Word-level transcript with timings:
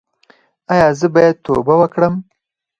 ایا 0.71 0.87
زه 0.99 1.07
باید 1.13 1.35
توبه 1.45 1.73
وکړم؟ 1.77 2.13